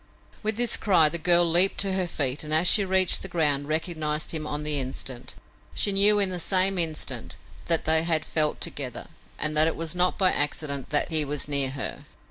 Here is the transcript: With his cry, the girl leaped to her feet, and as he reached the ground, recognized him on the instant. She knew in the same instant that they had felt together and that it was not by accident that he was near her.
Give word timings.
With 0.41 0.57
his 0.57 0.77
cry, 0.77 1.09
the 1.09 1.19
girl 1.19 1.47
leaped 1.47 1.77
to 1.81 1.93
her 1.93 2.07
feet, 2.07 2.43
and 2.43 2.51
as 2.51 2.75
he 2.75 2.83
reached 2.83 3.21
the 3.21 3.27
ground, 3.27 3.67
recognized 3.67 4.31
him 4.31 4.47
on 4.47 4.63
the 4.63 4.79
instant. 4.79 5.35
She 5.75 5.91
knew 5.91 6.17
in 6.17 6.31
the 6.31 6.39
same 6.39 6.79
instant 6.79 7.37
that 7.67 7.85
they 7.85 8.01
had 8.01 8.25
felt 8.25 8.59
together 8.59 9.09
and 9.37 9.55
that 9.55 9.67
it 9.67 9.75
was 9.75 9.93
not 9.93 10.17
by 10.17 10.31
accident 10.31 10.89
that 10.89 11.09
he 11.11 11.23
was 11.23 11.47
near 11.47 11.69
her. 11.69 12.05